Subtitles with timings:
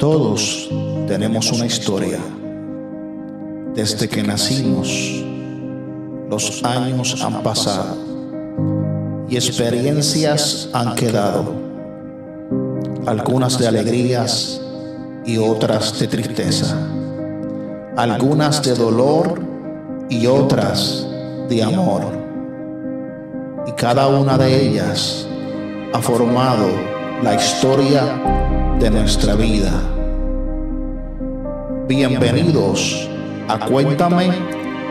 [0.00, 0.70] Todos
[1.06, 2.18] tenemos una historia.
[3.74, 4.88] Desde que nacimos,
[6.30, 7.98] los años han pasado
[9.28, 11.52] y experiencias han quedado.
[13.04, 14.62] Algunas de alegrías
[15.26, 16.78] y otras de tristeza.
[17.98, 19.38] Algunas de dolor
[20.08, 21.06] y otras
[21.50, 22.04] de amor.
[23.66, 25.28] Y cada una de ellas
[25.92, 26.68] ha formado
[27.22, 29.70] la historia de nuestra vida.
[31.86, 33.06] Bienvenidos
[33.46, 34.30] a Cuéntame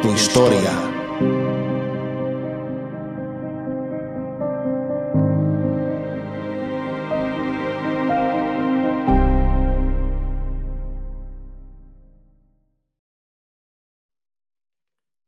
[0.03, 0.69] tu historia.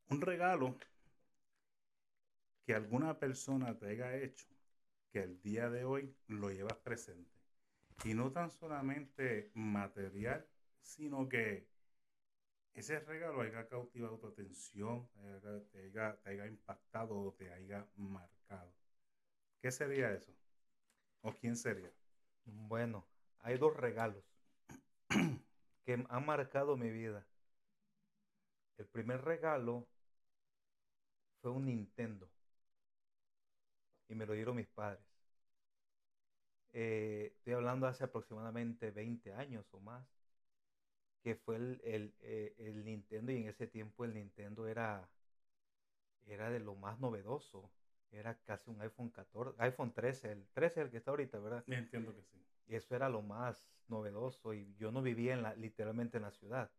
[0.10, 0.78] Un regalo
[2.68, 4.46] que alguna persona te haya hecho
[5.12, 7.41] que el día de hoy lo llevas presente.
[8.04, 10.46] Y no tan solamente material,
[10.82, 11.68] sino que
[12.74, 15.08] ese regalo haya cautivado tu atención,
[15.72, 18.74] te haya, te haya impactado o te haya marcado.
[19.62, 20.34] ¿Qué sería eso?
[21.22, 21.92] ¿O quién sería?
[22.46, 23.06] Bueno,
[23.40, 24.24] hay dos regalos
[25.86, 27.26] que han marcado mi vida.
[28.78, 29.88] El primer regalo
[31.42, 32.30] fue un Nintendo
[34.08, 35.11] y me lo dieron mis padres.
[36.74, 40.06] Eh, estoy hablando hace aproximadamente 20 años o más,
[41.22, 45.08] que fue el, eh, el, Nintendo y en ese tiempo el Nintendo era,
[46.26, 47.72] era de lo más novedoso.
[48.12, 51.64] Era casi un iPhone 14, iPhone 13, el 13 es el que está ahorita, ¿verdad?
[51.68, 52.44] Entiendo que sí.
[52.68, 56.72] Eso era lo más novedoso y yo no vivía en la, literalmente en la ciudad.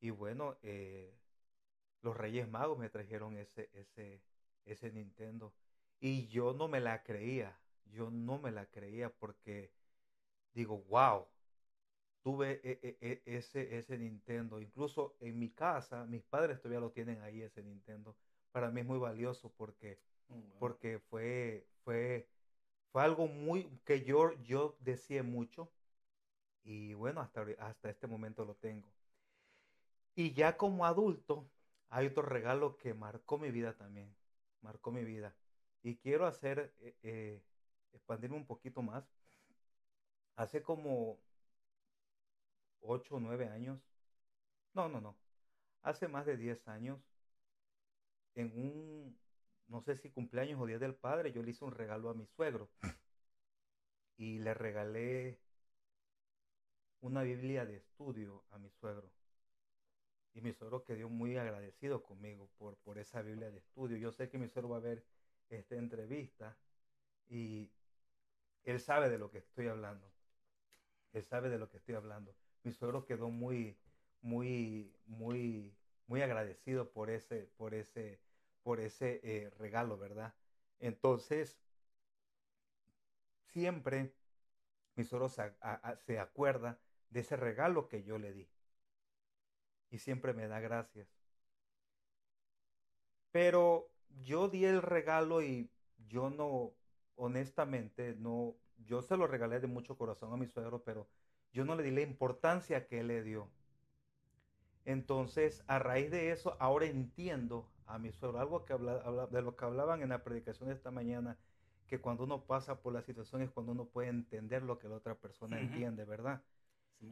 [0.00, 1.16] Y bueno, eh,
[2.02, 4.22] los Reyes Magos me trajeron ese, ese,
[4.64, 5.54] ese Nintendo
[5.98, 7.58] y yo no me la creía,
[7.92, 9.70] yo no me la creía porque
[10.52, 11.26] digo, wow,
[12.22, 14.60] tuve e, e, e, ese, ese Nintendo.
[14.60, 18.16] Incluso en mi casa, mis padres todavía lo tienen ahí, ese Nintendo.
[18.50, 19.98] Para mí es muy valioso porque,
[20.28, 22.28] oh, porque fue, fue,
[22.92, 25.70] fue algo muy que yo, yo deseé mucho.
[26.62, 28.88] Y bueno, hasta, hasta este momento lo tengo.
[30.14, 31.50] Y ya como adulto,
[31.90, 34.14] hay otro regalo que marcó mi vida también.
[34.62, 35.34] Marcó mi vida.
[35.82, 37.42] Y quiero hacer, eh, eh,
[37.94, 39.04] expandirme un poquito más.
[40.36, 41.18] Hace como
[42.80, 43.80] 8 o 9 años,
[44.74, 45.16] no, no, no,
[45.82, 47.00] hace más de 10 años,
[48.34, 49.18] en un,
[49.68, 52.26] no sé si cumpleaños o día del padre, yo le hice un regalo a mi
[52.26, 52.68] suegro.
[54.16, 55.40] Y le regalé
[57.00, 59.10] una Biblia de estudio a mi suegro.
[60.34, 63.96] Y mi suegro quedó muy agradecido conmigo por, por esa Biblia de estudio.
[63.96, 65.04] Yo sé que mi suegro va a ver
[65.48, 66.56] esta entrevista
[67.28, 67.70] y
[68.64, 70.10] él sabe de lo que estoy hablando.
[71.12, 72.34] Él sabe de lo que estoy hablando.
[72.62, 73.78] Mi suegro quedó muy,
[74.20, 75.76] muy, muy,
[76.06, 78.20] muy agradecido por ese, por ese,
[78.62, 80.34] por ese eh, regalo, ¿verdad?
[80.80, 81.58] Entonces,
[83.52, 84.12] siempre
[84.96, 85.54] mi suegro se,
[86.06, 86.78] se acuerda
[87.10, 88.48] de ese regalo que yo le di.
[89.90, 91.08] Y siempre me da gracias.
[93.30, 93.90] Pero
[94.22, 95.70] yo di el regalo y
[96.08, 96.74] yo no,
[97.16, 98.54] honestamente, no,
[98.86, 101.08] yo se lo regalé de mucho corazón a mi suegro, pero
[101.52, 103.48] yo no le di la importancia que él le dio.
[104.84, 109.56] Entonces, a raíz de eso, ahora entiendo a mi suegro, algo que habla, de lo
[109.56, 111.38] que hablaban en la predicación de esta mañana,
[111.86, 114.96] que cuando uno pasa por la situación es cuando uno puede entender lo que la
[114.96, 116.42] otra persona entiende, ¿verdad?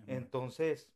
[0.06, 0.90] Entonces,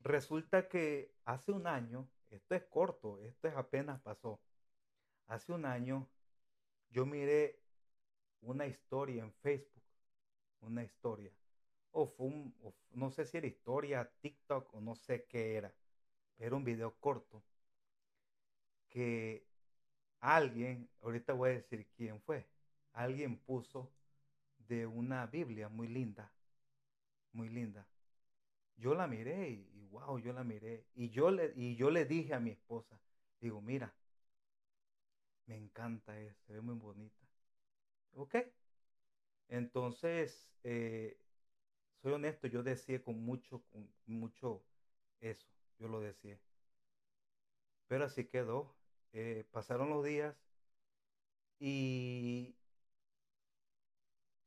[0.00, 4.40] resulta que hace un año, esto es corto, esto es apenas pasó,
[5.32, 6.08] Hace un año
[6.90, 7.61] yo miré
[8.42, 9.82] una historia en Facebook,
[10.60, 11.32] una historia.
[11.92, 12.54] O fue un,
[12.92, 15.72] no sé si era historia, TikTok o no sé qué era.
[16.38, 17.42] Era un video corto
[18.88, 19.46] que
[20.20, 22.46] alguien, ahorita voy a decir quién fue,
[22.92, 23.90] alguien puso
[24.68, 26.30] de una Biblia muy linda,
[27.32, 27.86] muy linda.
[28.76, 30.84] Yo la miré y, wow, yo la miré.
[30.94, 32.98] Y yo, le, y yo le dije a mi esposa,
[33.40, 33.92] digo, mira,
[35.46, 37.22] me encanta, eso, se ve muy bonita.
[38.14, 38.36] ¿Ok?
[39.48, 41.16] Entonces, eh,
[42.02, 44.64] soy honesto, yo decía con mucho, con mucho
[45.20, 45.48] eso,
[45.78, 46.40] yo lo decía.
[47.86, 48.74] Pero así quedó.
[49.12, 50.34] Eh, pasaron los días
[51.60, 52.54] y,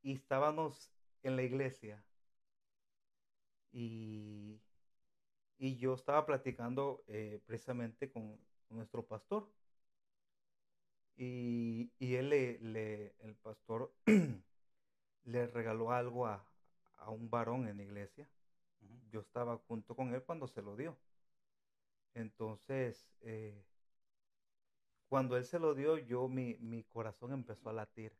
[0.01, 2.01] y estábamos en la iglesia
[3.71, 4.61] y,
[5.57, 8.39] y yo estaba platicando eh, precisamente con
[8.69, 9.49] nuestro pastor
[11.17, 13.93] y, él le, el pastor
[15.25, 16.45] le regaló algo a,
[17.07, 18.27] un varón en la iglesia.
[19.11, 20.97] Yo estaba junto con él cuando se lo dio.
[22.13, 23.63] Entonces, eh,
[25.07, 28.11] cuando él se lo dio, yo mi, mi corazón empezó a latir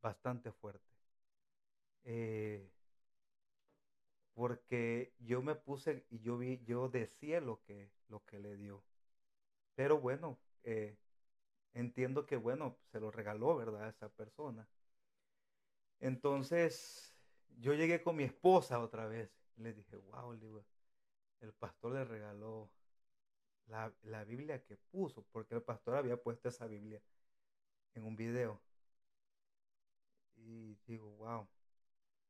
[0.00, 0.92] bastante fuerte.
[2.04, 2.68] Eh,
[4.34, 8.82] porque yo me puse y yo vi, yo decía lo que, lo que le dio.
[9.74, 10.96] Pero bueno, eh,
[11.74, 13.84] entiendo que bueno, se lo regaló, ¿verdad?
[13.84, 14.68] A esa persona.
[16.00, 17.14] Entonces,
[17.58, 20.32] yo llegué con mi esposa otra vez le dije, wow,
[21.40, 22.70] el pastor le regaló
[23.66, 27.00] la, la Biblia que puso, porque el pastor había puesto esa Biblia
[27.94, 28.60] en un video.
[30.36, 31.48] Y digo, wow.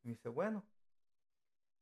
[0.02, 0.64] Y me dice, bueno,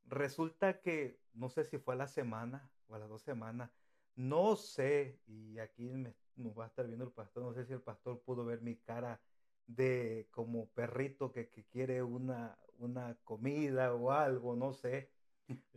[0.05, 3.71] resulta que no sé si fue a la semana o a las dos semanas,
[4.17, 7.73] no sé, y aquí me, nos va a estar viendo el pastor, no sé si
[7.73, 9.21] el pastor pudo ver mi cara
[9.67, 15.11] de como perrito que, que quiere una, una comida o algo, no sé,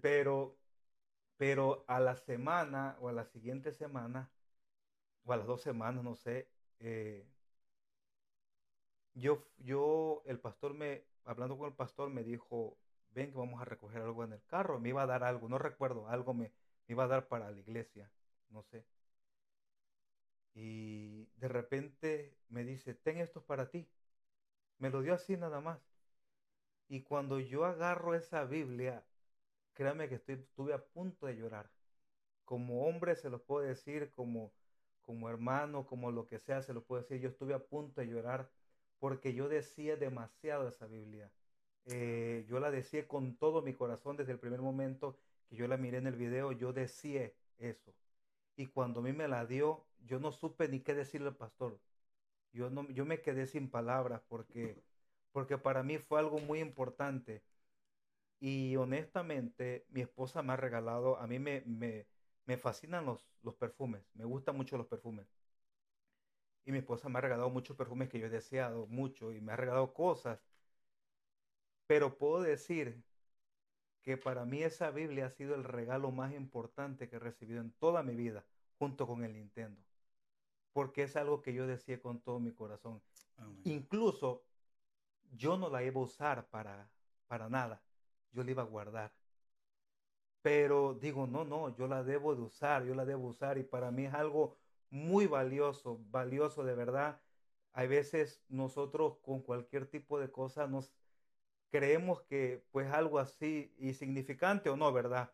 [0.02, 0.58] pero,
[1.38, 4.32] pero a la semana o a la siguiente semana,
[5.26, 7.26] o a las dos semanas, no sé, eh,
[9.14, 12.78] yo, yo, el pastor me, hablando con el pastor, me dijo,
[13.10, 15.60] ven que vamos a recoger algo en el carro, me iba a dar algo, no
[15.60, 16.52] recuerdo, algo me,
[16.88, 18.12] iba a dar para la iglesia,
[18.54, 18.86] no sé.
[20.56, 23.88] Y de repente me dice, ten esto para ti.
[24.78, 25.80] Me lo dio así nada más.
[26.88, 29.04] Y cuando yo agarro esa Biblia,
[29.74, 31.70] créame que estoy, estuve a punto de llorar.
[32.46, 34.54] Como hombre se lo puedo decir, como,
[35.02, 37.20] como hermano, como lo que sea, se lo puedo decir.
[37.20, 38.50] Yo estuve a punto de llorar
[39.00, 41.32] porque yo decía demasiado esa Biblia.
[41.86, 45.18] Eh, yo la decía con todo mi corazón desde el primer momento
[45.50, 47.94] que yo la miré en el video, yo decía eso.
[48.56, 51.82] Y cuando a mí me la dio, yo no supe ni qué decirle al pastor.
[52.54, 54.86] Yo, no, yo me quedé sin palabras porque,
[55.32, 57.46] porque para mí fue algo muy importante.
[58.40, 62.08] Y honestamente, mi esposa me ha regalado, a mí me, me,
[62.46, 65.28] me fascinan los, los perfumes, me gustan mucho los perfumes.
[66.66, 69.54] Y mi esposa me ha regalado muchos perfumes que yo he deseado mucho y me
[69.54, 70.40] ha regalado cosas.
[71.88, 73.04] Pero puedo decir
[74.04, 77.72] que para mí esa Biblia ha sido el regalo más importante que he recibido en
[77.72, 78.44] toda mi vida,
[78.78, 79.82] junto con el Nintendo.
[80.74, 83.02] Porque es algo que yo decía con todo mi corazón.
[83.64, 84.44] Incluso
[85.32, 86.90] yo no la iba a usar para,
[87.28, 87.82] para nada.
[88.32, 89.14] Yo la iba a guardar.
[90.42, 93.92] Pero digo, no, no, yo la debo de usar, yo la debo usar y para
[93.92, 94.58] mí es algo
[94.90, 97.22] muy valioso, valioso de verdad.
[97.72, 100.92] Hay veces nosotros con cualquier tipo de cosa nos
[101.74, 105.34] creemos que pues algo así insignificante o no, ¿verdad?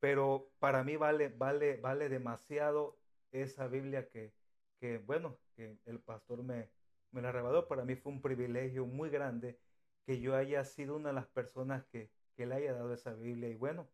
[0.00, 2.98] Pero para mí vale, vale, vale demasiado
[3.30, 4.34] esa Biblia que,
[4.80, 6.70] que bueno, que el pastor me,
[7.12, 7.68] me la regaló.
[7.68, 9.60] Para mí fue un privilegio muy grande
[10.04, 13.48] que yo haya sido una de las personas que, que le haya dado esa Biblia.
[13.48, 13.88] Y bueno,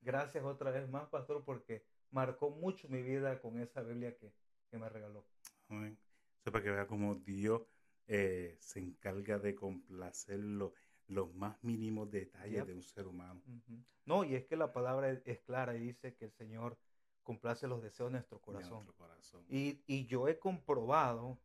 [0.00, 4.32] gracias otra vez más, pastor, porque marcó mucho mi vida con esa Biblia que,
[4.68, 5.24] que me regaló.
[5.68, 5.96] Amén.
[6.42, 7.62] para que vea cómo Dios
[8.08, 10.40] eh, se encarga de complacer
[11.08, 13.40] los más mínimos detalles de un ser humano.
[14.04, 16.76] No, y es que la palabra es, clara y dice que el Señor
[17.22, 18.86] complace los deseos de nuestro corazón.
[18.98, 19.44] corazón.
[19.48, 21.38] Y, y, yo he comprobado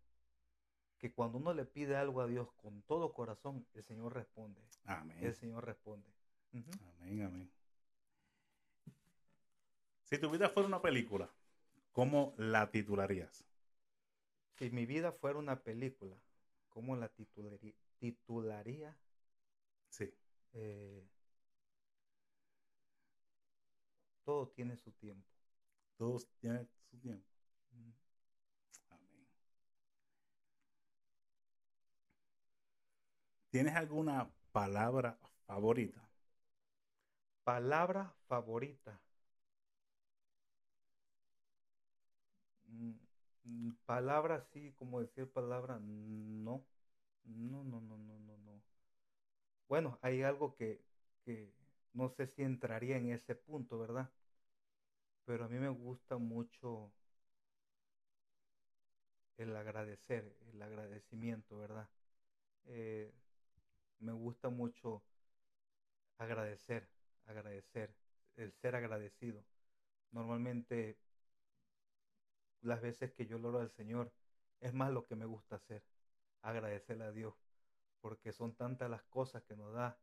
[0.98, 4.62] que cuando uno le pide algo a Dios con todo corazón, el Señor responde.
[4.85, 5.18] Amén.
[5.21, 6.07] El Señor responde.
[6.54, 7.52] Amén, amén.
[10.04, 11.31] Si tu vida fuera una película,
[11.94, 13.45] ¿cómo la titularías?
[14.57, 16.16] Si mi vida fuera una película,
[16.69, 17.74] ¿cómo la titularía?
[17.97, 18.97] titularía?
[19.92, 20.12] Sí.
[20.54, 21.04] Eh,
[24.24, 25.28] todo tiene su tiempo.
[25.98, 27.26] Todo tiene su tiempo.
[27.74, 27.94] Amén.
[33.52, 36.02] ¿Tienes alguna palabra favorita?
[37.44, 39.00] Palabra favorita.
[42.71, 42.94] Mm,
[43.45, 45.80] mm, palabra así, como decir palabra.
[45.80, 46.66] No,
[47.26, 48.41] no, no, no, no, no.
[49.71, 50.81] Bueno, hay algo que,
[51.23, 51.49] que
[51.94, 54.11] no sé si entraría en ese punto, ¿verdad?
[55.23, 56.92] Pero a mí me gusta mucho
[59.37, 61.87] el agradecer, el agradecimiento, ¿verdad?
[62.66, 63.13] Eh,
[64.01, 65.01] me gusta mucho
[66.18, 66.90] agradecer,
[67.28, 67.95] agradecer,
[68.35, 69.42] el ser agradecido.
[70.11, 70.97] Normalmente
[72.61, 74.11] las veces que yo lo oro al Señor,
[74.59, 75.81] es más lo que me gusta hacer,
[76.42, 77.33] agradecerle a Dios,
[78.02, 79.98] porque son tantas las cosas que nos da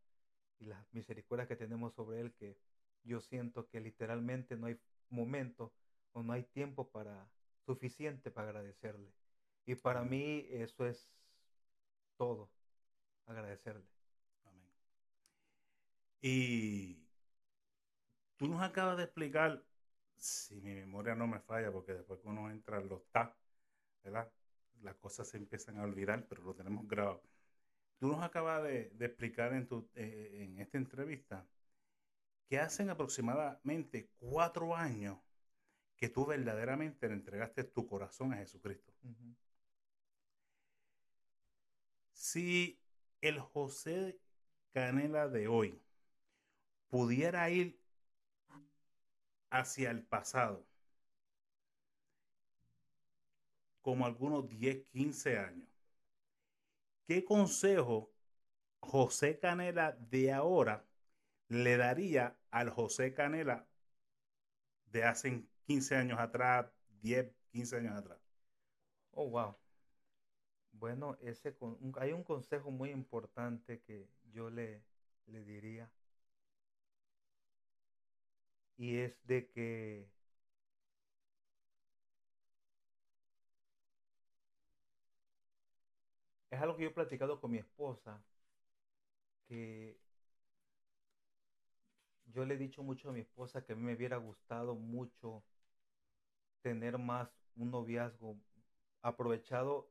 [0.58, 2.58] y las misericordias que tenemos sobre Él que
[3.04, 5.72] yo siento que literalmente no hay momento
[6.12, 7.28] o no hay tiempo para
[7.66, 9.12] suficiente para agradecerle.
[9.66, 11.10] Y para mí eso es
[12.16, 12.50] todo,
[13.26, 13.86] agradecerle.
[14.44, 14.72] Amén.
[16.22, 17.08] Y
[18.38, 19.64] Tú nos acabas de explicar,
[20.16, 23.34] si mi memoria no me falla, porque después que uno entra en los TAP,
[24.04, 24.30] ¿verdad?
[24.82, 27.20] Las cosas se empiezan a olvidar, pero lo tenemos grabado.
[27.98, 31.46] Tú nos acabas de, explicar en, tu, eh, en esta entrevista
[32.48, 35.18] que hacen aproximadamente cuatro años
[35.96, 38.92] que tú verdaderamente le entregaste tu corazón a Jesucristo.
[42.12, 42.80] Si
[43.20, 44.18] el José
[44.72, 45.82] Canela de hoy
[46.88, 47.80] pudiera ir
[49.50, 50.64] hacia el pasado,
[53.82, 55.67] como algunos 10, 15 años,
[57.08, 58.12] ¿qué consejo
[58.80, 60.84] José Canela de ahora
[61.48, 63.66] le daría al José Canela
[64.92, 68.18] de hace 15 años atrás, 10, 15 años atrás?
[69.12, 69.56] Oh, wow.
[70.72, 71.16] Bueno,
[71.98, 74.82] hay un consejo muy importante que yo le,
[75.26, 75.90] le diría.
[78.76, 80.08] Y es de que
[86.50, 88.22] es algo que yo he platicado con mi esposa,
[89.46, 89.98] que
[92.26, 95.42] yo le he dicho mucho a mi esposa que a mí me hubiera gustado mucho
[96.62, 98.36] tener más un noviazgo
[99.02, 99.88] aprovechado,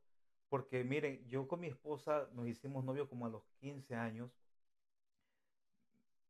[0.48, 4.30] porque miren, yo con mi esposa nos hicimos novio como a los 15 años.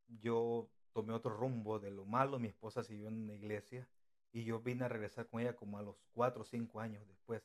[0.07, 3.87] Yo tomé otro rumbo de lo malo, mi esposa siguió en una iglesia
[4.31, 7.43] y yo vine a regresar con ella como a los 4 o 5 años después.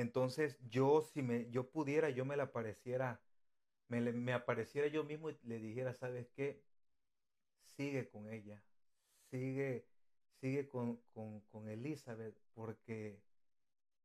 [0.00, 3.20] Entonces yo si me yo pudiera, yo me la pareciera
[3.88, 6.62] me, apareciera yo mismo y le dijera, ¿sabes qué?
[7.76, 8.62] Sigue con ella,
[9.30, 9.84] sigue,
[10.40, 13.20] sigue con, con, Elizabeth, porque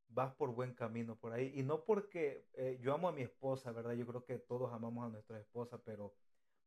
[0.09, 1.51] vas por buen camino por ahí.
[1.55, 3.93] Y no porque eh, yo amo a mi esposa, ¿verdad?
[3.93, 6.15] Yo creo que todos amamos a nuestra esposa, pero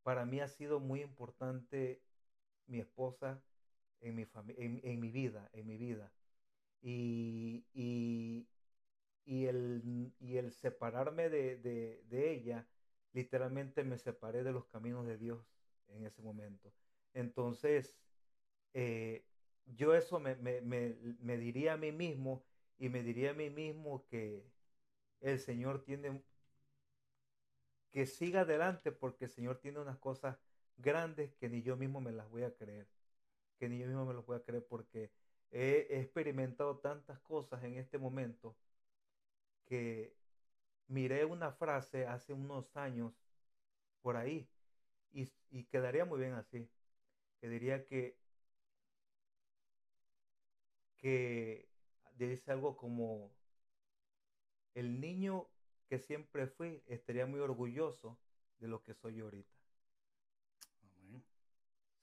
[0.04, 2.00] para mí ha sido muy importante
[2.66, 3.42] mi esposa
[4.00, 6.12] en mi, en, en mi vida, en mi vida.
[6.80, 8.47] Y,
[9.28, 12.66] y, el, y el separarme de, de, ella
[13.12, 15.44] literalmente me separé de los caminos de Dios
[15.88, 16.73] en ese momento.
[17.12, 17.94] Entonces,
[18.73, 19.26] eh,
[19.66, 22.42] yo eso me, me, diría a mí mismo
[22.78, 24.47] y me diría a mí mismo que
[25.20, 26.23] el Señor tiene
[27.90, 30.38] que siga adelante porque el Señor tiene unas cosas
[30.78, 32.88] grandes que ni yo mismo me las voy a creer,
[33.58, 35.11] que ni yo mismo me las voy a creer porque
[35.50, 38.56] he experimentado tantas cosas en este momento
[39.68, 40.14] que
[40.88, 43.12] miré una frase hace unos años
[44.00, 44.48] por ahí
[45.12, 46.68] y, quedaría muy bien así.
[47.40, 48.16] Que diría que,
[50.96, 51.68] que
[52.16, 53.30] dice algo como,
[54.75, 55.48] el niño
[55.88, 58.18] que siempre fui estaría muy orgulloso
[58.58, 59.56] de lo que soy ahorita.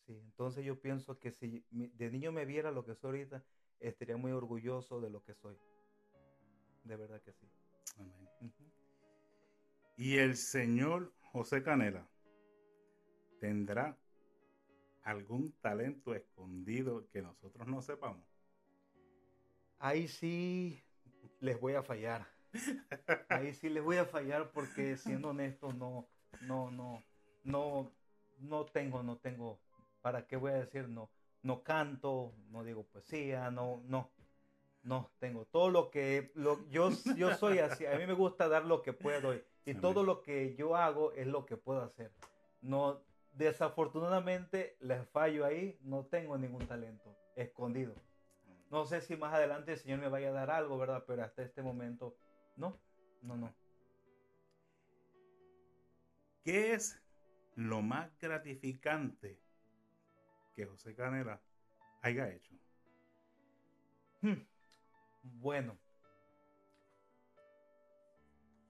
[0.05, 3.43] Sí, entonces yo pienso que si de niño me viera lo que soy ahorita,
[3.79, 5.57] estaría muy orgulloso de lo que soy.
[6.86, 7.48] De verdad que sí.
[7.98, 8.54] Amén.
[9.98, 12.08] Y el señor José Canela
[13.39, 13.98] tendrá
[15.04, 18.25] algún talento escondido que nosotros no sepamos.
[19.80, 20.82] Ahí sí
[21.39, 22.27] les voy a fallar.
[23.30, 26.08] Ahí sí les voy a fallar porque siendo honesto no,
[26.42, 27.04] no, no,
[27.44, 27.92] no,
[28.39, 29.60] no tengo, no tengo.
[30.01, 31.10] ¿Para qué voy a decir no?
[31.42, 34.12] No canto, no digo poesía, no, no,
[34.86, 37.86] no tengo todo lo que lo, yo, yo soy así.
[37.86, 39.36] A mí me gusta dar lo que puedo.
[39.65, 42.12] Y todo lo que yo hago es lo que puedo hacer.
[42.62, 43.01] No,
[43.34, 47.96] desafortunadamente les fallo ahí, no tengo ningún talento escondido.
[48.70, 51.04] No sé si más adelante el Señor me vaya a dar algo, ¿verdad?
[51.08, 52.15] Pero hasta este momento,
[52.56, 52.80] no,
[53.24, 53.54] no, no.
[56.44, 57.01] ¿Qué es
[57.56, 59.39] lo más gratificante
[60.54, 61.42] que José Canela
[62.04, 62.54] haya hecho?
[64.22, 64.54] Hmm.
[65.34, 65.75] Bueno,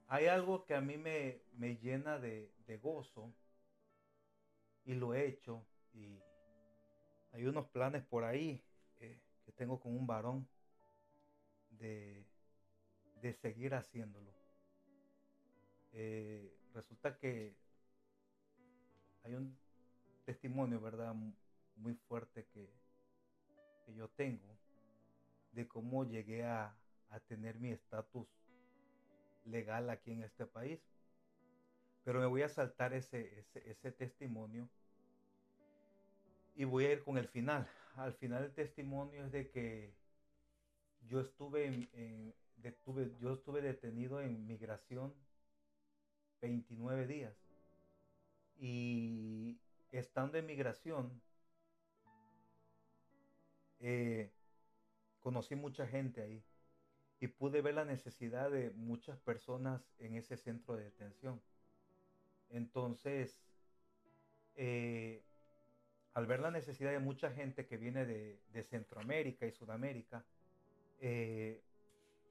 [0.07, 1.41] hay algo que a mí me,
[1.81, 2.50] llena de,
[2.81, 3.33] gozo
[4.85, 6.21] y lo he hecho y
[7.33, 8.63] hay unos planes por ahí
[9.00, 10.47] eh, que tengo con un varón
[11.71, 12.25] de,
[13.41, 14.31] seguir haciéndolo.
[15.91, 17.55] Eh, resulta que
[19.24, 19.57] hay un
[20.25, 21.13] testimonio, ¿verdad?
[21.75, 22.69] Muy fuerte que,
[23.93, 24.64] yo tengo
[25.55, 26.75] de cómo llegué a,
[27.09, 28.27] a tener mi estatus
[29.45, 30.79] legal aquí en este país.
[32.03, 34.69] Pero me voy a saltar ese, ese, testimonio
[36.55, 37.67] y voy a ir con el final.
[37.95, 39.93] Al final el testimonio es de que
[41.07, 42.33] yo estuve, en,
[43.19, 45.13] yo estuve detenido en migración
[46.41, 47.33] 29 días.
[48.57, 49.57] Y
[49.91, 51.21] estando en migración,
[53.79, 54.31] eh,
[55.25, 56.44] conocí mucha gente ahí
[57.20, 61.41] y pude ver la necesidad de muchas personas en ese centro de detención.
[62.51, 63.41] Entonces,
[64.55, 65.24] eh,
[66.13, 70.24] al ver la necesidad de mucha gente que viene de, Centroamérica y Sudamérica,
[71.00, 71.60] eh,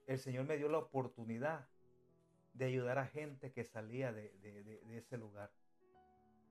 [0.06, 1.66] el Señor me dio la oportunidad
[2.52, 5.50] de ayudar a gente que salía de, ese lugar.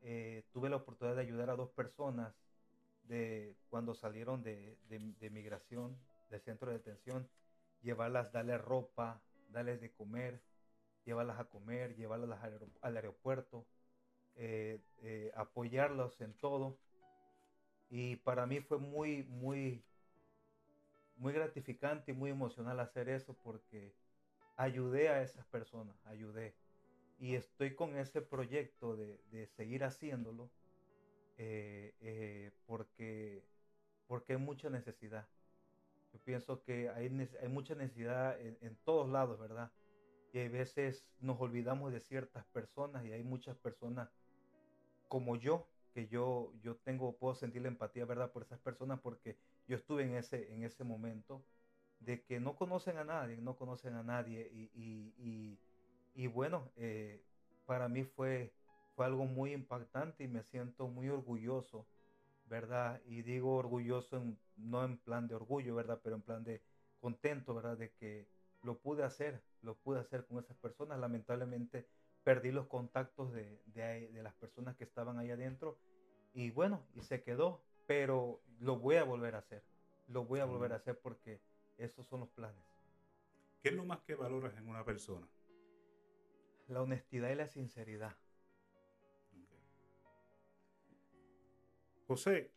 [0.01, 2.35] Eh, tuve la oportunidad de ayudar a dos personas
[3.05, 4.77] de cuando salieron de,
[5.31, 5.97] migración
[6.33, 7.29] del centro de detención,
[7.81, 10.41] llevarlas, darles ropa, darles de comer,
[11.05, 12.39] llevarlas a comer, llevarlas
[12.81, 13.65] al aeropuerto,
[14.35, 16.77] eh, eh, apoyarlos en todo.
[17.89, 19.83] Y para mí fue muy, muy,
[21.17, 23.93] muy gratificante y muy emocional hacer eso porque
[24.55, 26.55] ayudé a esas personas, ayudé.
[27.19, 30.49] Y estoy con ese proyecto de, seguir haciéndolo
[31.37, 33.43] eh, porque,
[34.07, 35.27] porque hay mucha necesidad.
[36.13, 37.09] Yo pienso que hay,
[37.41, 39.71] hay mucha necesidad en, todos lados, ¿verdad?
[40.31, 44.09] Y a veces nos olvidamos de ciertas personas y hay muchas personas
[45.07, 48.31] como yo, que yo, yo tengo, puedo sentir la empatía, ¿verdad?
[48.31, 51.43] Por esas personas porque yo estuve en ese, en ese momento
[51.99, 55.57] de que no conocen a nadie, no conocen a nadie y, y,
[56.13, 57.23] y, bueno, eh,
[57.65, 58.53] para mí fue,
[58.95, 61.87] fue algo muy impactante y me siento muy orgulloso,
[62.45, 63.01] ¿verdad?
[63.05, 64.23] Y digo orgulloso
[64.57, 65.99] no en plan de orgullo, ¿verdad?
[66.03, 66.61] Pero en plan de
[66.99, 67.77] contento, ¿verdad?
[67.77, 68.27] De que
[68.63, 70.99] lo pude hacer, lo pude hacer con esas personas.
[70.99, 71.87] Lamentablemente
[72.23, 75.77] perdí los contactos de, de, las personas que estaban ahí adentro
[76.33, 79.63] y bueno, y se quedó, pero lo voy a volver a hacer,
[80.07, 81.41] lo voy a volver a hacer porque
[81.77, 82.63] esos son los planes.
[83.61, 85.27] ¿Qué es lo más que valoras en una persona?
[86.67, 88.15] La honestidad y la sinceridad.
[92.13, 92.51] José,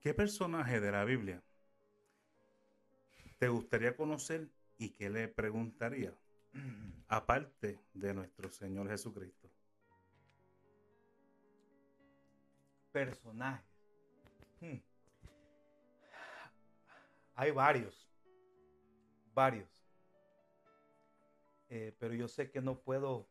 [0.00, 1.42] ¿qué personaje de la Biblia
[3.38, 4.48] te gustaría conocer
[4.78, 6.14] y qué le preguntaría?
[7.08, 9.50] aparte de nuestro Señor Jesucristo?
[12.92, 13.66] Personajes.
[14.60, 14.78] Hmm.
[17.34, 18.08] Hay varios,
[19.34, 19.68] varios.
[21.68, 23.28] Eh, pero yo sé que no puedo,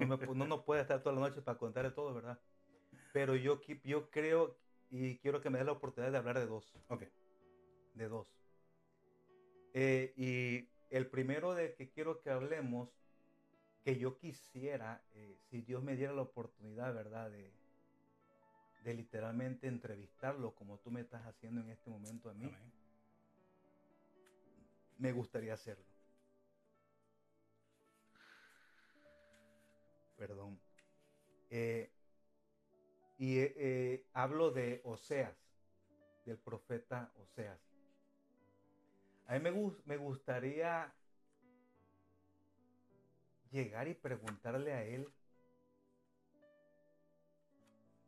[0.00, 2.40] no, me, no, puede estar toda la noche para contar de todo, ¿verdad?
[3.12, 4.56] Pero yo, yo creo
[4.90, 6.74] y quiero que me dé la oportunidad de hablar de dos.
[6.88, 7.04] Ok.
[7.94, 8.28] De dos.
[9.72, 12.88] Eh, y el primero de que quiero que hablemos,
[13.84, 17.30] que yo quisiera, eh, si Dios me diera la oportunidad, ¿verdad?
[17.30, 17.52] De,
[18.84, 22.50] de literalmente entrevistarlo como tú me estás haciendo en este momento a mí.
[24.98, 25.84] Me gustaría hacerlo.
[30.16, 30.60] Perdón.
[31.48, 31.89] Eh,
[33.20, 35.36] y eh, hablo de Oseas,
[36.24, 37.60] del profeta Oseas.
[39.26, 40.90] A mí me, me gustaría
[43.50, 45.06] llegar y preguntarle a él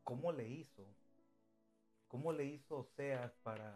[0.03, 0.87] cómo le hizo,
[2.09, 3.70] cómo le hizo Oseas para,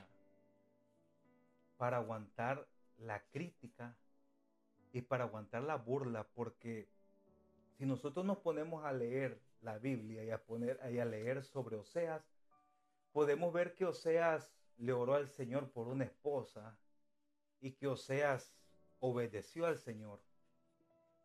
[1.77, 3.94] para aguantar la crítica
[4.94, 6.88] y para aguantar la burla, porque
[7.77, 11.76] si nosotros nos ponemos a leer la Biblia y a, poner, y a leer sobre
[11.76, 12.22] Oseas,
[13.12, 16.79] podemos ver que Oseas le oró al Señor por una esposa,
[17.61, 18.55] y que Oseas
[19.00, 20.20] obedeció al Señor.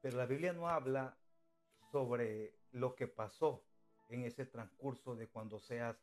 [0.01, 1.15] Pero la Biblia no habla
[1.91, 3.63] sobre lo que pasó
[4.10, 5.97] en ese transcurso de cuando Oseas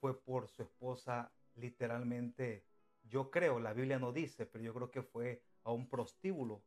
[0.00, 2.64] fue por su esposa literalmente,
[3.04, 6.62] yo creo, la Biblia no dice, pero yo creo que fue a un prostíbulo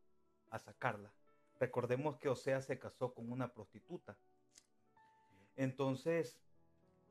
[0.50, 1.14] a sacarla.
[1.60, 4.18] Recordemos que Oseas se casó con una prostituta.
[5.58, 6.40] Entonces,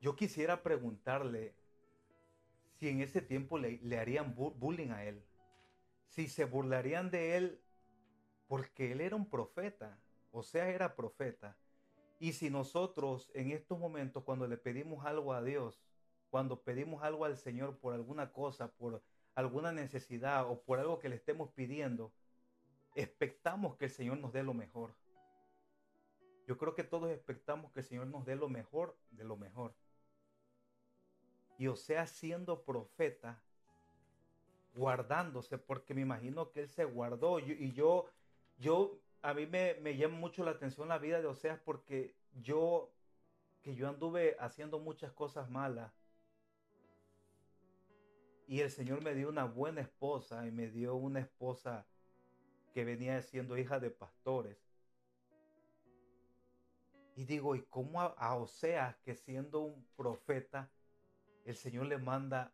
[0.01, 1.53] yo quisiera preguntarle
[2.79, 5.23] si en ese tiempo le, harían bullying a él
[6.09, 7.61] si se burlarían de él
[8.47, 9.99] porque él era un profeta,
[10.31, 11.57] o sea, era profeta.
[12.19, 15.79] Y si nosotros en estos momentos, cuando le pedimos algo a Dios,
[16.29, 19.03] cuando pedimos algo al Señor por alguna cosa, por
[19.35, 22.11] alguna necesidad o por algo que le estemos pidiendo,
[22.95, 24.95] expectamos que el Señor nos dé lo mejor.
[26.47, 29.75] Yo creo que todos expectamos que el Señor nos dé lo mejor de lo mejor.
[31.57, 33.41] Y o sea, siendo profeta,
[34.73, 37.39] guardándose, porque me imagino que él se guardó.
[37.39, 38.05] y yo,
[38.57, 42.93] yo, a mí me, me, llama mucho la atención la vida de Oseas porque yo,
[43.61, 45.91] que yo anduve haciendo muchas cosas malas.
[48.47, 51.85] Y el Señor me dio una buena esposa y me dio una esposa
[52.73, 54.66] que venía siendo hija de pastores.
[57.17, 60.69] Y digo, ¿y cómo a, a Oseas, que siendo un profeta,
[61.45, 62.53] el Señor le manda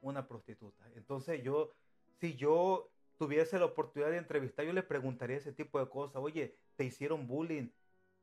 [0.00, 0.90] una prostituta?
[0.96, 1.70] Entonces yo,
[2.20, 6.22] si yo tuviese la oportunidad de entrevistar, yo le preguntaría ese tipo de cosas.
[6.22, 7.68] Oye, ¿te hicieron bullying?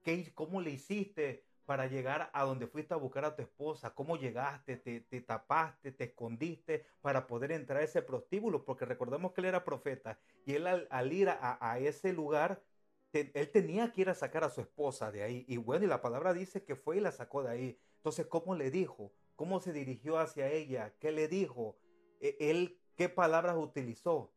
[0.04, 3.94] ¿Qué, ¿Cómo le hiciste para llegar a donde fuiste a buscar a tu esposa?
[3.94, 4.76] ¿Cómo llegaste?
[4.78, 5.92] ¿Te, te tapaste?
[5.92, 8.66] ¿Te escondiste para poder entrar a ese prostíbulo?
[8.66, 12.64] Porque recordemos que él era profeta y él al, ir a, ese lugar,
[13.12, 15.46] te, él tenía que ir a sacar a su esposa de ahí.
[15.48, 17.80] Y bueno, y la palabra dice que fue y la sacó de ahí.
[17.98, 19.14] Entonces, ¿cómo le dijo?
[19.36, 20.94] ¿Cómo se dirigió hacia ella?
[21.00, 21.78] ¿Qué le dijo?
[22.20, 24.34] E, ¿Él qué palabras utilizó?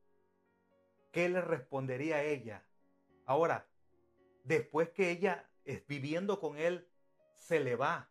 [1.11, 2.65] ¿qué le respondería a ella?
[3.27, 3.67] Ahora,
[4.45, 5.49] después que ella
[5.87, 6.89] viviendo con él,
[7.37, 8.11] se le va,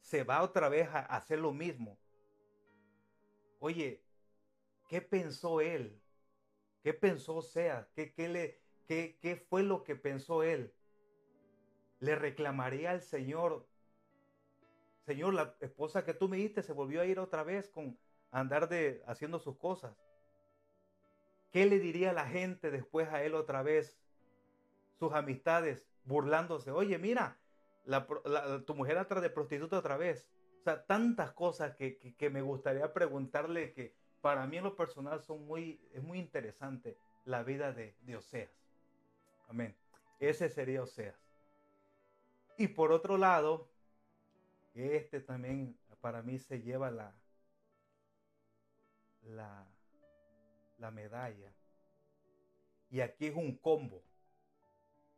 [0.00, 1.98] se va otra vez a hacer lo mismo.
[3.58, 4.04] Oye,
[4.88, 6.00] ¿qué pensó él?
[6.82, 7.88] ¿Qué pensó Sea?
[7.94, 10.72] ¿Qué, qué, le, qué, ¿Qué fue lo que pensó él?
[12.00, 13.66] Le reclamaría al Señor,
[15.04, 17.96] Señor, la esposa que tú me diste se volvió a ir otra vez con
[18.30, 19.96] andar de haciendo sus cosas.
[21.50, 23.98] ¿Qué le diría la gente después a él otra vez?
[24.98, 26.70] Sus amistades burlándose.
[26.70, 27.38] Oye, mira,
[28.66, 30.28] tu mujer atrás de prostituta otra vez.
[30.60, 34.76] O sea, tantas cosas que, que, que, me gustaría preguntarle que para mí en lo
[34.76, 38.50] personal son muy, es muy interesante la vida de, de Oseas.
[39.48, 39.74] Amén.
[40.20, 41.16] Ese sería Oseas.
[42.56, 43.68] Y por otro lado,
[44.74, 47.14] este también para mí se lleva la,
[49.22, 49.66] la,
[50.78, 51.52] la medalla.
[52.90, 54.02] Y aquí es un combo.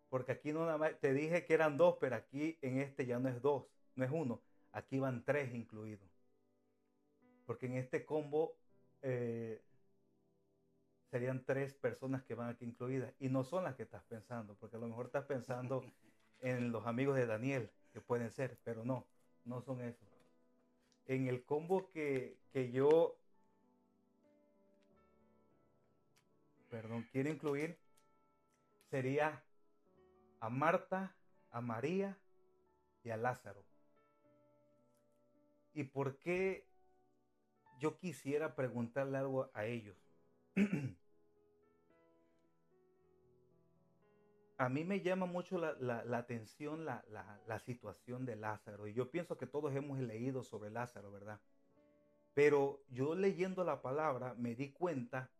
[0.08, 3.18] Porque aquí no nada más, te dije que eran dos, pero aquí en este ya
[3.18, 4.40] no es dos, no es uno.
[4.72, 6.08] Aquí van tres incluidos.
[7.46, 8.54] Porque en este combo
[9.02, 9.62] eh,
[11.10, 13.12] serían tres personas que van aquí incluidas.
[13.18, 15.84] Y no son las que estás pensando, porque a lo mejor estás pensando
[16.40, 19.06] en los amigos de Daniel, que pueden ser, pero no,
[19.44, 20.08] no son esos.
[21.06, 23.16] En el combo que, que yo
[26.70, 27.76] perdón, quiero incluir
[28.90, 29.44] sería
[30.38, 31.14] a Marta,
[31.50, 32.16] a María
[33.02, 33.64] y a Lázaro.
[35.74, 36.66] ¿Y por qué
[37.78, 39.96] yo quisiera preguntarle algo a ellos?
[44.58, 47.02] a mí me llama mucho la, la, atención la,
[47.46, 48.86] la, situación de Lázaro.
[48.86, 51.40] Y yo pienso que todos hemos leído sobre Lázaro, ¿verdad?
[52.34, 55.30] Pero yo leyendo la palabra me di cuenta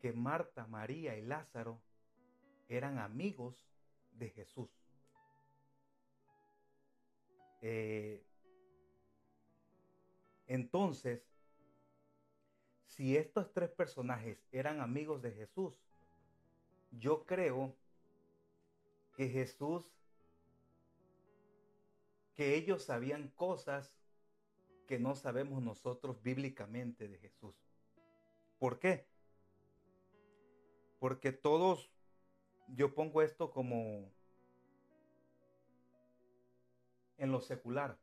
[0.00, 1.78] que Marta, María y Lázaro
[2.68, 3.66] eran amigos
[4.12, 4.70] de Jesús.
[7.60, 8.24] Eh,
[10.46, 11.33] entonces,
[12.94, 15.74] si estos tres personajes eran amigos de Jesús,
[16.92, 17.74] yo creo
[19.16, 19.92] que Jesús,
[22.36, 23.92] que ellos sabían cosas
[24.86, 27.56] que no sabemos nosotros bíblicamente de Jesús.
[28.60, 29.08] ¿Por qué?
[31.00, 31.90] Porque todos,
[32.68, 34.08] yo pongo esto como
[37.18, 37.98] en lo secular.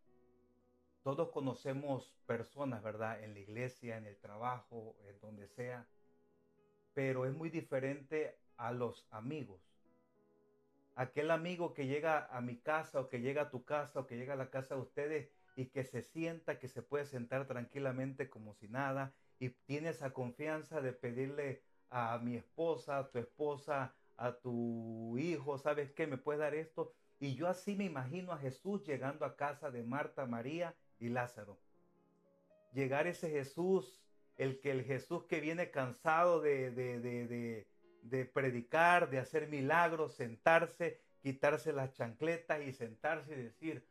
[1.03, 3.23] Todos conocemos personas, ¿verdad?
[3.23, 5.87] En la iglesia, en el trabajo, en donde sea.
[6.93, 9.61] Pero es muy diferente a los amigos.
[10.95, 14.17] Aquel amigo que llega a mi casa o que llega a tu casa o que
[14.17, 18.29] llega a la casa de ustedes y que se sienta, que se puede sentar tranquilamente
[18.29, 23.95] como si nada y tiene esa confianza de pedirle a mi esposa, a tu esposa,
[24.17, 26.05] a tu hijo, ¿sabes qué?
[26.05, 26.93] ¿Me puedes dar esto?
[27.19, 31.59] Y yo así me imagino a Jesús llegando a casa de Marta, María y Lázaro.
[32.73, 34.01] Llegar ese Jesús,
[34.37, 37.67] el que el Jesús que viene cansado de, de, de,
[38.03, 43.85] de, predicar, de hacer milagros, sentarse, quitarse las chancletas y sentarse y decir,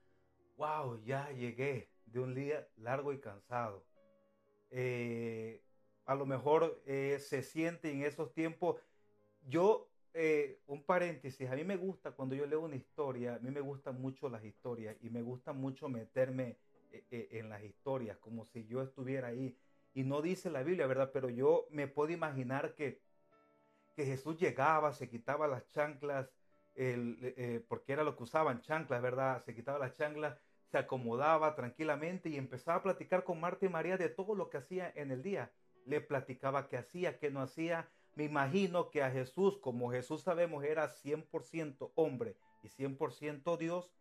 [0.56, 3.84] wow, ya llegué de un día largo y cansado.
[4.70, 5.62] Eh,
[6.06, 8.80] a lo mejor eh, se siente en esos tiempos.
[9.42, 13.50] Yo, eh, un paréntesis, a mí me gusta cuando yo leo una historia, a mí
[13.50, 16.56] me gustan mucho las historias y me gusta mucho meterme
[17.10, 19.56] en las historias, como si yo estuviera ahí.
[19.92, 21.10] Y no dice la Biblia, ¿verdad?
[21.12, 23.00] Pero yo me puedo imaginar que,
[23.94, 26.30] que Jesús llegaba, se quitaba las chanclas,
[26.74, 29.42] el, porque era lo que usaban, chanclas, ¿verdad?
[29.44, 33.96] Se quitaba las chanclas, se acomodaba tranquilamente y empezaba a platicar con Marta y María
[33.96, 35.50] de todo lo que hacía en el día
[35.86, 37.88] le platicaba qué hacía, qué no hacía.
[38.14, 43.92] Me imagino que a Jesús, como Jesús sabemos era 100% hombre y 100% Dios,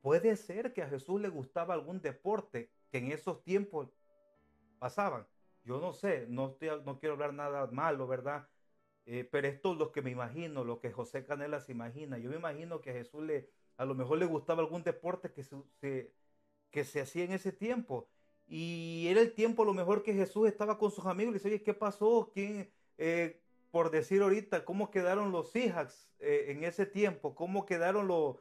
[0.00, 3.92] puede ser que a Jesús le gustaba algún deporte que en esos tiempos
[4.78, 5.26] pasaban.
[5.64, 8.48] Yo no sé, no, estoy, no quiero hablar nada malo, ¿verdad?
[9.06, 12.18] Eh, pero esto es lo que me imagino, lo que José Canela se imagina.
[12.18, 15.42] Yo me imagino que a Jesús le, a lo mejor le gustaba algún deporte que
[15.42, 16.12] se,
[16.70, 18.08] que se hacía en ese tiempo.
[18.46, 21.48] Y era el tiempo a lo mejor que Jesús estaba con sus amigos y dice,
[21.48, 22.30] oye, ¿qué pasó?
[22.32, 27.34] ¿Quién, eh, por decir ahorita, cómo quedaron los hijas eh, en ese tiempo?
[27.34, 28.36] ¿Cómo quedaron los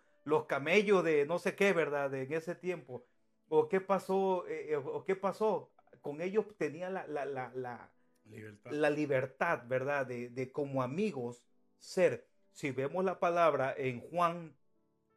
[0.48, 2.14] camellos de no sé qué, verdad?
[2.14, 3.06] en ese tiempo.
[3.50, 4.46] ¿O qué pasó?
[4.86, 5.72] ¿O qué pasó?
[6.02, 7.92] Con ellos tenía la, la, la, la
[8.26, 8.72] libertad.
[8.72, 10.06] la libertad, ¿verdad?
[10.06, 11.44] De, de como amigos
[11.80, 12.28] ser.
[12.52, 14.56] Si vemos la palabra en Juan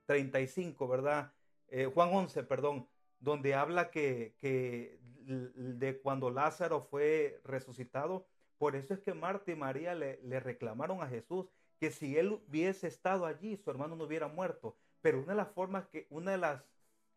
[0.07, 1.33] 35, ¿verdad?
[1.69, 2.89] Eh, Juan 11, perdón,
[3.21, 8.27] donde habla que, que, de cuando Lázaro fue resucitado.
[8.59, 11.47] Por eso es que Marta y María le, le, reclamaron a Jesús
[11.79, 14.77] que si él hubiese estado allí, su hermano no hubiera muerto.
[15.03, 16.65] Pero una de las formas que, una de las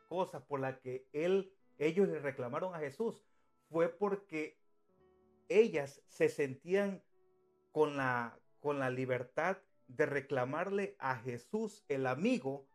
[0.08, 3.24] cosas por la que él, ellos le reclamaron a Jesús
[3.69, 4.58] fue porque
[5.50, 7.04] ellas se sentían
[7.72, 12.67] con la, con la libertad de reclamarle a Jesús, el amigo,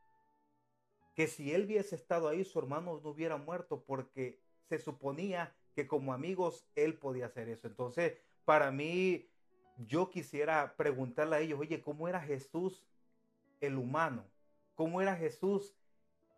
[1.15, 5.89] que si él hubiese estado ahí, su hermano no hubiera muerto, porque se suponía que
[5.89, 7.67] como amigos él podía hacer eso.
[7.67, 9.31] Entonces, para mí,
[9.79, 12.87] yo quisiera preguntarle a ellos, oye, ¿cómo era Jesús
[13.61, 14.25] el humano?
[14.79, 15.75] ¿Cómo era Jesús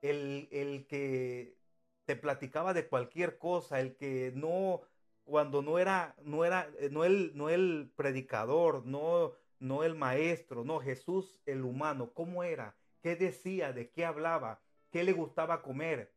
[0.01, 1.59] el, el que
[2.07, 4.81] te platicaba de cualquier cosa, el que no
[5.25, 10.65] cuando no era, no era, eh, no el, no el predicador, no, no el maestro,
[10.65, 12.75] no, Jesús el humano, ¿cómo era?
[13.03, 13.75] ¿Qué decía?
[13.75, 14.63] ¿De qué hablaba?
[14.91, 16.11] ¿Qué le gustaba comer?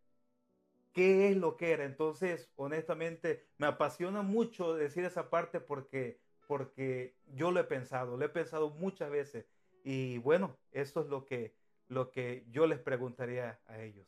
[0.94, 1.84] ¿Qué es lo que era?
[1.84, 8.24] Entonces, honestamente, me apasiona mucho decir esa parte porque, porque yo lo he pensado, lo
[8.24, 9.46] he pensado muchas veces.
[9.84, 11.54] Y bueno, eso es lo que,
[11.94, 14.08] lo que yo les preguntaría a ellos.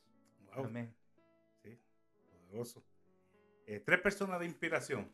[0.51, 0.93] Amén.
[1.61, 1.77] Sí,
[2.29, 2.83] poderoso.
[3.67, 5.11] Eh, tres personas de inspiración.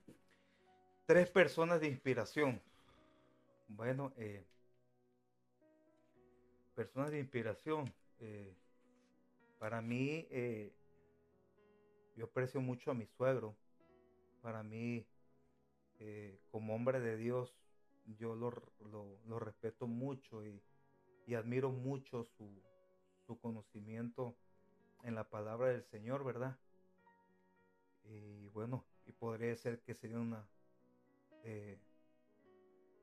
[1.05, 2.62] Tres personas de inspiración.
[3.67, 4.45] Bueno, eh,
[6.75, 7.93] personas de inspiración.
[8.19, 8.55] Eh,
[9.60, 10.27] para mí,
[12.15, 13.55] yo aprecio mucho a mi suegro.
[14.41, 15.05] Para mí,
[16.49, 17.55] como hombre de Dios,
[18.17, 20.62] yo lo, respeto mucho y,
[21.34, 22.62] admiro mucho su,
[23.25, 24.36] su conocimiento
[25.03, 26.57] en la palabra del Señor, ¿verdad?
[28.03, 30.47] Y bueno, y podría ser que sería una,
[31.43, 31.79] eh,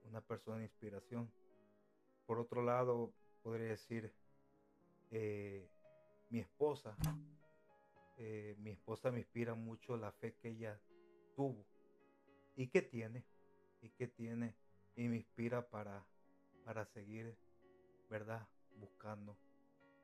[0.04, 1.30] una persona de inspiración.
[2.26, 4.12] Por otro lado, podría decir
[5.10, 5.68] eh,
[6.30, 6.96] mi esposa.
[8.16, 10.80] Eh, mi esposa me inspira mucho la fe que ella
[11.36, 11.64] tuvo
[12.56, 13.24] y que tiene,
[13.80, 14.56] y que tiene,
[14.96, 16.04] y me inspira para,
[16.64, 17.36] para seguir,
[18.08, 18.46] ¿verdad?
[18.76, 19.36] Buscando.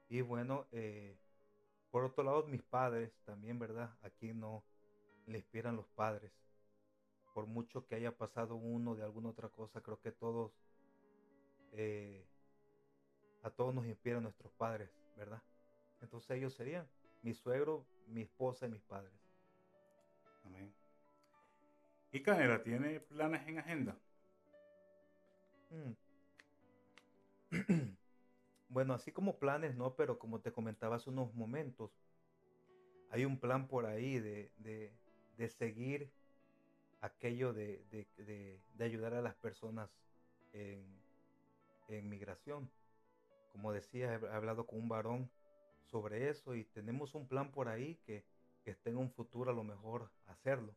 [0.09, 0.67] Y bueno,
[1.91, 3.91] por otro lado, mis padres también, ¿verdad?
[4.03, 4.65] Aquí no,
[5.27, 6.33] le inspiran los padres.
[7.33, 10.53] Por mucho que haya pasado uno de alguna otra cosa, creo que todos,
[11.73, 12.25] eh,
[13.43, 15.43] a todos nos inspiran nuestros padres, ¿verdad?
[16.01, 16.87] Entonces ellos serían
[17.23, 19.13] mi suegro, mi esposa y mis padres.
[20.45, 20.73] Amén.
[22.13, 23.97] ¿Y Canela tiene planes en agenda?
[25.71, 26.04] Mm.
[28.69, 31.91] bueno, así como planes, no, pero como te comentaba hace unos momentos,
[33.11, 34.51] hay un plan por ahí de,
[35.37, 36.11] de seguir
[37.05, 39.91] aquello de, ayudar a las personas
[40.53, 41.03] en,
[42.09, 42.71] migración.
[43.53, 45.31] Como decía, he hablado con un varón
[45.85, 48.25] sobre eso y tenemos un plan por ahí que,
[48.65, 50.75] que esté en un futuro a lo mejor hacerlo.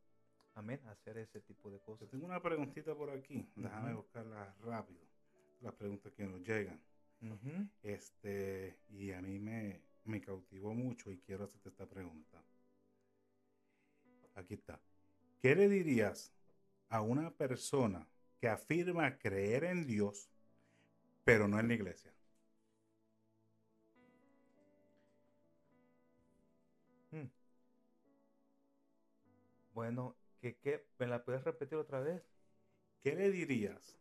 [0.54, 2.10] Amén, hacer ese tipo de cosas.
[2.10, 5.00] tengo una preguntita por aquí, déjame buscarla rápido,
[5.62, 6.80] las preguntas que nos llegan.
[7.82, 12.42] Este, y a mí me, me cautivó mucho y quiero hacerte esta pregunta.
[14.36, 14.80] Aquí está.
[15.42, 16.32] ¿Qué le dirías
[16.90, 18.08] a una persona
[18.40, 20.30] que afirma creer en Dios,
[21.24, 22.14] pero no en la iglesia?
[27.12, 27.28] Hmm.
[29.74, 32.24] Bueno, ¿qué, me la puedes repetir otra vez?
[33.02, 33.98] ¿Qué le dirías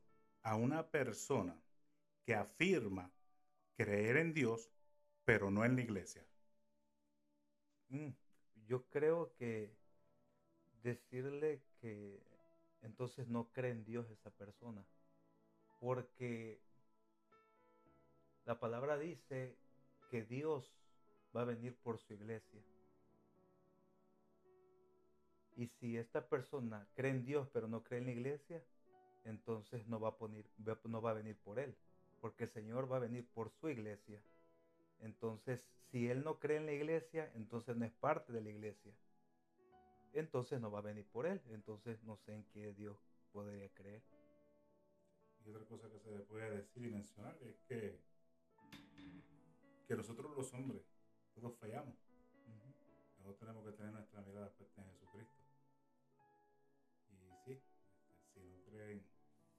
[0.46, 1.60] a una persona
[2.24, 3.10] que afirma
[3.76, 4.70] creer en Dios,
[5.24, 6.24] pero no en la iglesia?
[7.88, 8.10] Hmm.
[8.68, 9.74] Yo creo que
[10.84, 12.22] decirle que
[12.82, 14.86] entonces no cree en Dios esa persona.
[15.80, 16.60] Porque
[18.44, 19.56] la palabra dice
[20.10, 20.72] que Dios
[21.36, 22.62] va a venir por su iglesia.
[25.56, 28.62] Y si esta persona cree en Dios pero no cree en la iglesia,
[29.26, 30.44] entonces no va a, poner,
[30.84, 31.76] no va a venir por él.
[32.20, 34.20] Porque el Señor va a venir por su iglesia.
[35.00, 38.92] Entonces, si él no cree en la iglesia, entonces no es parte de la iglesia
[40.20, 41.40] entonces no va a venir por él.
[41.50, 42.98] Entonces no sé en qué Dios
[43.32, 44.02] podría creer.
[45.44, 48.00] y otra cosa que se le puede decir y mencionar es que,
[49.86, 50.82] que nosotros los hombres,
[51.34, 51.94] todos fallamos.
[53.18, 55.45] Nosotros tenemos que tener nuestra mirada puesta en Jesucristo.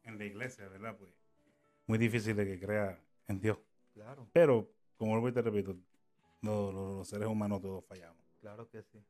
[0.08, 0.98] En la iglesia, ¿verdad?
[0.98, 1.12] Pues
[1.86, 3.60] muy difícil de que crea en Dios.
[3.94, 5.76] Claro, Pero, como lo te repito,
[6.42, 8.24] los, los seres humanos todos fallamos.
[8.40, 9.04] claro que sí.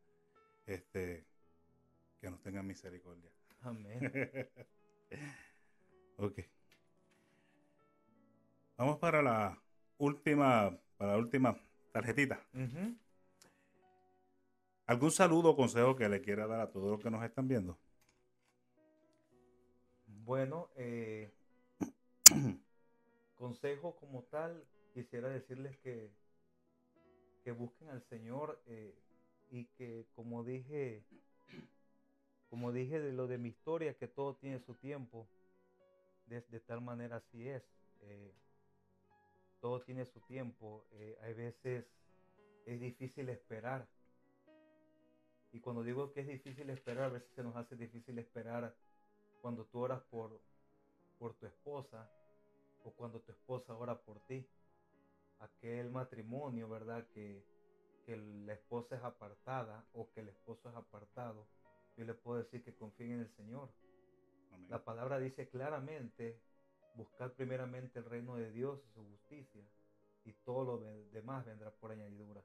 [0.66, 1.26] Este,
[2.20, 3.32] que nos tengan misericordia.
[3.62, 4.00] Amén.
[6.18, 6.40] ok.
[8.78, 9.62] Vamos para la
[9.98, 11.60] última, para la última
[11.92, 12.46] tarjetita.
[14.86, 17.78] ¿Algún saludo o consejo que le quiera dar a todos los que nos están viendo?
[20.28, 21.32] Bueno, eh,
[23.36, 24.62] consejo como tal,
[24.94, 26.12] quisiera decirles que,
[27.46, 28.94] que busquen al Señor eh,
[29.52, 31.02] y que como dije,
[32.50, 35.30] como dije de lo de mi historia, que todo tiene su tiempo,
[36.26, 37.63] de, tal manera así es.
[38.02, 38.34] eh,
[39.62, 40.84] todo tiene su tiempo.
[41.22, 41.86] hay veces
[42.66, 43.88] es difícil esperar.
[45.54, 48.76] Y cuando digo que es difícil esperar, a veces se nos hace difícil esperar
[49.48, 50.42] cuando tú oras por,
[51.18, 52.06] por tu esposa
[52.84, 54.46] o cuando tu esposa ora por ti.
[55.40, 57.08] Aquel matrimonio, ¿verdad?
[57.14, 57.42] Que,
[58.06, 61.48] que la esposa es apartada o que el esposo es apartado.
[61.96, 63.70] Yo le puedo decir que confíen en el Señor.
[64.52, 64.70] Amén.
[64.70, 66.38] La palabra dice claramente,
[66.96, 69.64] buscar primeramente el reino de Dios y su justicia,
[70.26, 72.42] y todo lo de- demás vendrá por añadidura.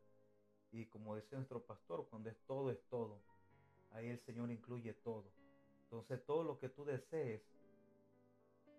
[0.70, 3.18] Y como dice nuestro pastor, cuando es todo, es todo.
[3.90, 5.41] Ahí el Señor incluye todo.
[5.92, 7.42] Entonces todo lo que tú desees,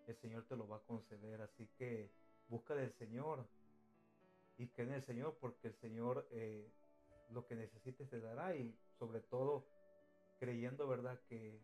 [0.08, 1.42] el Señor te lo va a conceder.
[1.42, 2.10] Así que
[2.50, 3.46] busca del Señor
[4.58, 6.68] y cree en el Señor porque el Señor eh,
[7.30, 9.64] lo que necesites te dará y sobre todo
[10.40, 11.20] creyendo, ¿verdad?
[11.30, 11.60] Que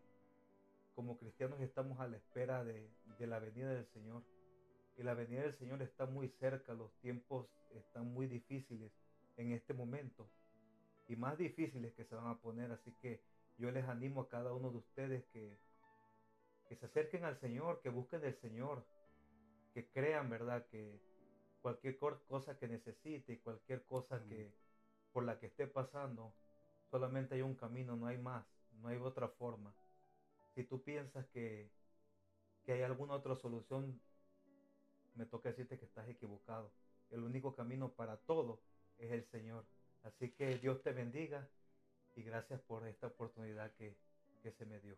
[0.93, 4.21] como cristianos estamos a la espera de, de la venida del Señor.
[4.97, 8.91] Y la venida del Señor está muy cerca, los tiempos están muy difíciles
[9.37, 10.29] en este momento
[11.07, 12.71] y más difíciles que se van a poner.
[12.71, 13.19] Así que
[13.59, 15.59] yo les animo a cada uno de ustedes que,
[16.67, 18.85] que se acerquen al Señor, que busquen del Señor,
[19.73, 20.65] que crean, ¿verdad?
[20.67, 20.99] Que
[21.61, 24.53] cualquier cosa que necesite y cualquier cosa que
[25.11, 26.33] por la que esté pasando,
[26.89, 28.45] solamente hay un camino, no hay más,
[28.81, 29.73] no hay otra forma.
[30.55, 31.69] Si tú piensas que,
[32.63, 33.99] que hay alguna otra solución,
[35.15, 36.71] me toca decirte que estás equivocado.
[37.09, 38.61] El único camino para todo
[38.97, 39.65] es el Señor.
[40.03, 41.49] Así que Dios te bendiga
[42.19, 43.95] y gracias por esta oportunidad que,
[44.43, 44.95] se me dio.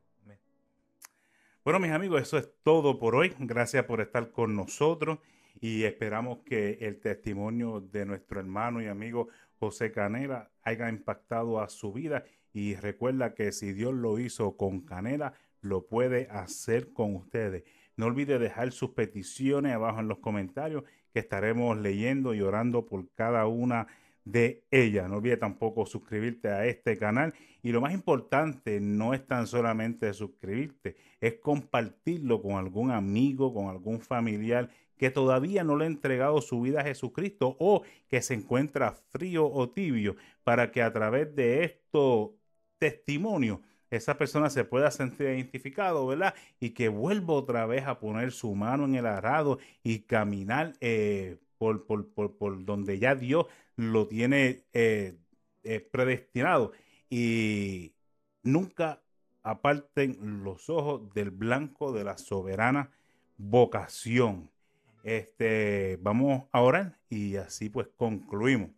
[1.63, 3.35] Bueno, mis amigos, eso es todo por hoy.
[3.37, 5.19] Gracias por estar con nosotros
[5.59, 9.27] y esperamos que el testimonio de nuestro hermano y amigo
[9.59, 14.81] José Canela haya impactado a su vida y recuerda que si Dios lo hizo con
[14.81, 17.63] Canela, lo puede hacer con ustedes.
[17.97, 23.07] No olvide dejar sus peticiones abajo en los comentarios que estaremos leyendo y orando por
[23.13, 23.87] cada una
[24.25, 25.09] de ellas.
[25.09, 30.13] No olvide tampoco suscribirte a este canal y lo más importante no es tan solamente
[30.13, 36.41] suscribirte, es compartirlo con algún amigo, con algún familiar que todavía no le ha entregado
[36.41, 41.35] su vida a Jesucristo o que se encuentra frío o tibio para que a través
[41.35, 42.31] de estos
[42.77, 46.33] testimonios esa persona se pueda sentir identificado, ¿verdad?
[46.59, 51.37] Y que vuelva otra vez a poner su mano en el arado y caminar eh,
[51.57, 53.47] por, por, por, por donde ya Dios
[53.81, 55.17] lo tiene eh,
[55.63, 56.71] eh, predestinado.
[57.09, 57.93] Y
[58.43, 59.01] nunca
[59.43, 62.91] aparten los ojos del blanco de la soberana
[63.37, 64.49] vocación.
[65.03, 68.69] Este, vamos a orar y así pues concluimos.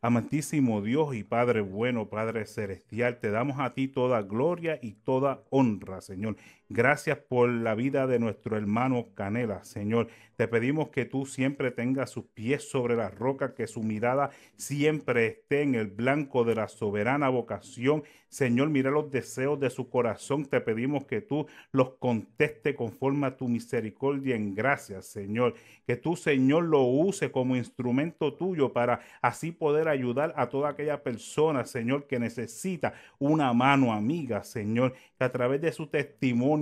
[0.00, 5.44] Amantísimo Dios y Padre bueno, Padre celestial, te damos a ti toda gloria y toda
[5.50, 6.36] honra, Señor.
[6.74, 10.08] Gracias por la vida de nuestro hermano Canela, Señor.
[10.36, 15.26] Te pedimos que tú siempre tengas sus pies sobre la roca, que su mirada siempre
[15.26, 18.04] esté en el blanco de la soberana vocación.
[18.28, 20.46] Señor, mira los deseos de su corazón.
[20.46, 25.54] Te pedimos que tú los conteste conforme a tu misericordia en gracia, Señor.
[25.86, 31.02] Que tú, Señor, lo use como instrumento tuyo para así poder ayudar a toda aquella
[31.02, 34.94] persona, Señor, que necesita una mano amiga, Señor.
[35.18, 35.88] Que a través de su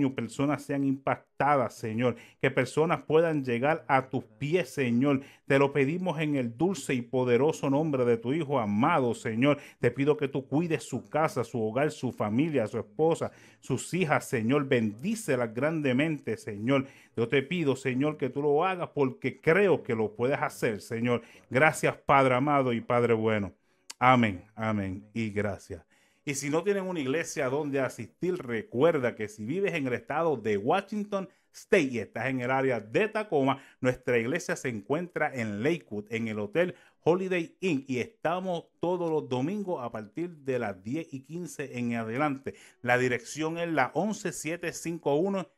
[0.08, 2.16] personas sean impactadas, Señor.
[2.40, 5.20] Que personas puedan llegar a tus pies, Señor.
[5.46, 9.58] Te lo pedimos en el dulce y poderoso nombre de tu Hijo amado, Señor.
[9.78, 13.30] Te pido que tú cuides su casa, su hogar, su familia, su esposa,
[13.60, 14.66] sus hijas, Señor.
[14.66, 16.86] Bendícelas grandemente, Señor.
[17.16, 21.22] Yo te pido, Señor, que tú lo hagas porque creo que lo puedes hacer, Señor.
[21.50, 23.52] Gracias, Padre amado y Padre bueno.
[23.98, 25.89] Amén, amén y gracias.
[26.30, 30.36] Y si no tienen una iglesia donde asistir, recuerda que si vives en el estado
[30.36, 35.64] de Washington, State y estás en el área de Tacoma, nuestra iglesia se encuentra en
[35.64, 40.80] Lakewood, en el Hotel Holiday Inn y estamos todos los domingos a partir de las
[40.84, 42.54] 10 y 15 en adelante.
[42.80, 45.48] La dirección es la 11751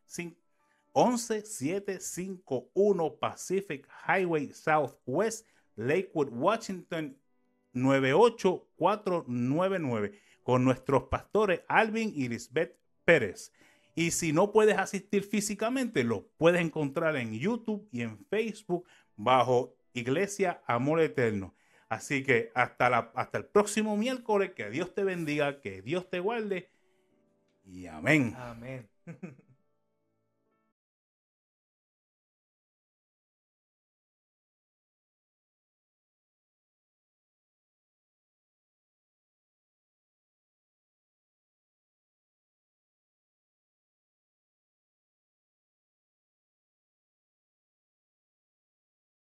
[0.94, 5.46] 11751 Pacific Highway Southwest,
[5.76, 7.18] Lakewood, Washington
[7.74, 13.52] 98499 con nuestros pastores Alvin y Lisbeth Pérez.
[13.94, 18.86] Y si no puedes asistir físicamente, lo puedes encontrar en YouTube y en Facebook
[19.16, 21.54] bajo Iglesia Amor Eterno.
[21.88, 26.20] Así que hasta, la, hasta el próximo miércoles, que Dios te bendiga, que Dios te
[26.20, 26.70] guarde
[27.64, 28.34] y amén.
[28.38, 28.88] Amén.